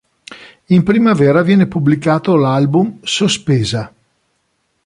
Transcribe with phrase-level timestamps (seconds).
[0.69, 3.93] In primavera viene pubblicato l'album "Sospesa".